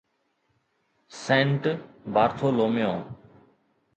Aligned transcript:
saint 1.23 1.61
Bartholomew 2.13 2.93